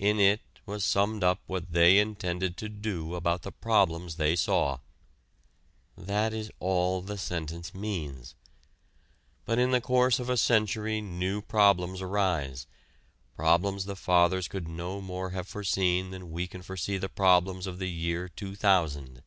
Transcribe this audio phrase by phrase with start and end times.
[0.00, 4.80] In it was summed up what they intended to do about the problems they saw.
[5.96, 8.34] That is all the sentence means.
[9.44, 12.66] But in the course of a century new problems arise
[13.36, 17.78] problems the Fathers could no more have foreseen than we can foresee the problems of
[17.78, 19.22] the year two thousand.